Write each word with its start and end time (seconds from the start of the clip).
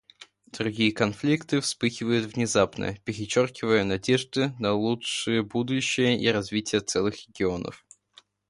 Другие 0.47 0.91
конфликты 0.91 1.61
вспыхивают 1.61 2.25
внезапно, 2.33 2.97
перечеркивая 3.05 3.83
надежды 3.83 4.51
на 4.57 4.73
лучшее 4.73 5.43
будущее 5.43 6.19
и 6.19 6.25
развитие 6.29 6.81
целых 6.81 7.27
регионов. 7.27 7.85